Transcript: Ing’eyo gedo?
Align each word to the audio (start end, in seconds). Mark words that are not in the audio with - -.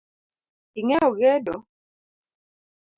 Ing’eyo 0.79 1.09
gedo? 1.19 1.55